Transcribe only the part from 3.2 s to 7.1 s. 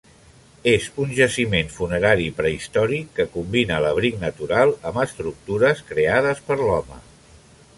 combina l'abric natural amb estructures creades per l'home.